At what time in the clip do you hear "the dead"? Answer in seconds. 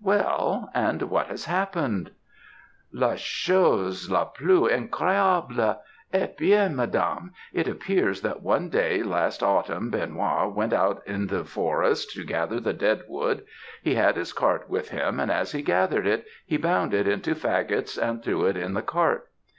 12.58-13.02